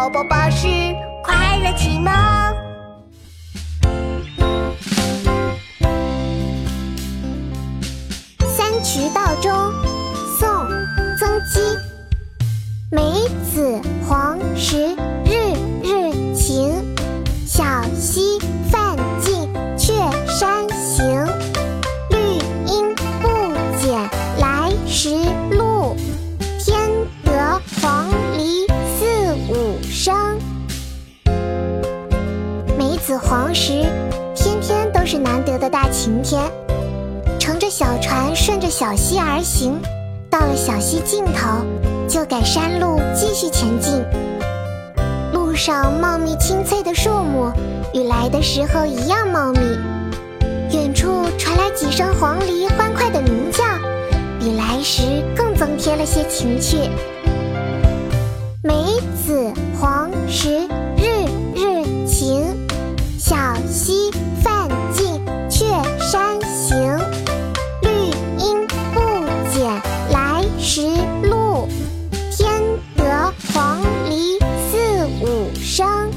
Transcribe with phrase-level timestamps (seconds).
[0.00, 0.66] 宝宝巴士
[1.22, 2.10] 快乐启蒙。
[8.48, 9.52] 三衢道中，
[10.38, 10.48] 宋·
[11.18, 11.60] 曾几。
[12.90, 13.78] 梅子
[14.08, 14.96] 黄时
[33.10, 33.84] 子黄时，
[34.36, 36.40] 天天都是难得的大晴天。
[37.40, 39.80] 乘着小船顺着小溪而行，
[40.30, 41.66] 到了小溪尽头，
[42.06, 44.00] 就改山路继续前进。
[45.32, 47.50] 路上茂密青翠的树木
[47.92, 49.58] 与来的时候一样茂密，
[50.70, 53.64] 远处传来几声黄鹂欢快的鸣叫，
[54.38, 55.02] 比来时
[55.34, 56.88] 更增添了些情趣。
[58.62, 58.84] 梅
[59.26, 59.50] 子
[70.62, 70.82] 石
[71.22, 71.66] 路
[72.30, 72.52] 添
[72.94, 73.80] 得黄
[74.10, 74.38] 鹂
[74.70, 76.10] 四五声